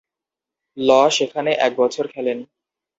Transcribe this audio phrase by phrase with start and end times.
[0.77, 2.39] ল সেখানে একবছর খেলেন।